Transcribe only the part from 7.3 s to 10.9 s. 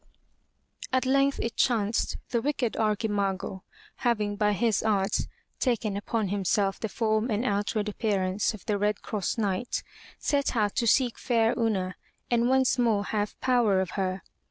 outward appearance of the Red Cross Knight, set out to